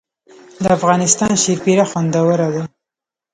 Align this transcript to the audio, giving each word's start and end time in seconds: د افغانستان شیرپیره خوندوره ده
د 0.61 0.63
افغانستان 0.77 1.31
شیرپیره 1.43 1.85
خوندوره 1.89 2.49
ده 2.53 2.63